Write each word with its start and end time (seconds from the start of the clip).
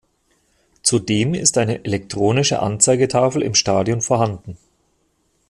Zudem 0.81 1.35
ist 1.35 1.59
eine 1.59 1.85
elektronische 1.85 2.59
Anzeigetafel 2.59 3.43
im 3.43 3.53
Stadion 3.53 4.01
vorhanden. 4.01 4.57